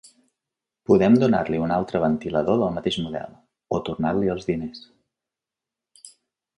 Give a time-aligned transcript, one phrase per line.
[0.91, 3.39] Podem donar-li un altre ventilador del mateix model,
[3.79, 4.85] o tornar-li els diners.